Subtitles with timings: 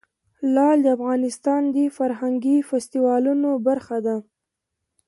[0.53, 4.15] لعل د افغانستان د فرهنګي فستیوالونو برخه ده.